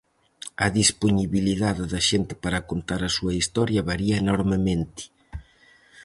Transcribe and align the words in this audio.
A 0.65 0.67
dispoñibilidade 0.79 1.83
da 1.93 2.01
xente 2.09 2.33
para 2.43 2.65
contar 2.69 3.01
a 3.05 3.13
súa 3.17 3.33
historia 3.41 3.87
varía 3.89 4.15
enormemente. 4.23 5.03